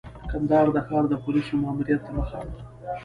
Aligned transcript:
کندهار 0.31 0.67
د 0.73 0.77
ښار 0.87 1.03
د 1.09 1.13
پولیسو 1.23 1.53
ماموریت 1.63 2.01
ته 2.05 2.11
مخامخ. 2.19 2.57